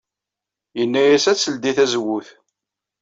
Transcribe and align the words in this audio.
Yenna-as 0.77 1.25
ad 1.31 1.37
teldey 1.37 1.75
tazewwut. 1.77 2.27